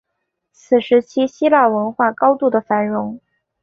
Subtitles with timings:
[0.51, 3.21] 此时期希腊文化高度的繁荣